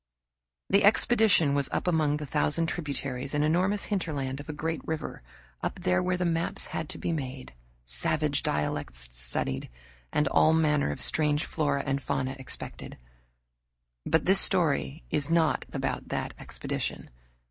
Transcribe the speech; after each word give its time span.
The 0.71 0.83
expedition 0.83 1.53
was 1.53 1.69
up 1.71 1.85
among 1.85 2.17
the 2.17 2.25
thousand 2.25 2.65
tributaries 2.65 3.35
and 3.35 3.43
enormous 3.43 3.83
hinterland 3.83 4.39
of 4.39 4.49
a 4.49 4.51
great 4.51 4.81
river, 4.83 5.21
up 5.61 5.85
where 5.85 6.17
the 6.17 6.25
maps 6.25 6.65
had 6.73 6.89
to 6.89 6.97
be 6.97 7.11
made, 7.11 7.53
savage 7.85 8.41
dialects 8.41 9.09
studied, 9.11 9.69
and 10.11 10.27
all 10.29 10.53
manner 10.55 10.89
of 10.89 11.01
strange 11.01 11.45
flora 11.45 11.83
and 11.85 12.01
fauna 12.01 12.35
expected. 12.39 12.97
But 14.03 14.25
this 14.25 14.39
story 14.39 15.03
is 15.11 15.29
not 15.29 15.67
about 15.71 16.07
that 16.07 16.33
expedition. 16.39 17.11